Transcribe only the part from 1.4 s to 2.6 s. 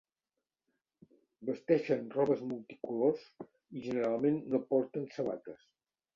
Vesteixen robes